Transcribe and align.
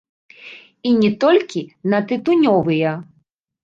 І 0.87 0.93
не 1.03 1.11
толькі 1.25 1.61
на 1.95 2.03
тытунёвыя. 2.09 3.01